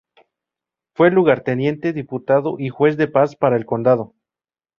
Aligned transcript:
Fue 0.95 1.11
lugarteniente 1.11 1.93
diputado 1.93 2.55
y 2.57 2.69
juez 2.69 2.97
de 2.97 3.07
paz 3.07 3.35
para 3.35 3.55
el 3.55 3.67
condado. 3.67 4.15